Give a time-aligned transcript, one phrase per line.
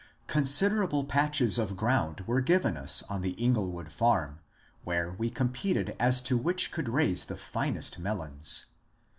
[0.25, 4.39] Considerable patches of ground were given us on the Inglewood farm,
[4.83, 8.65] where we competed as to which could raise the finest melons.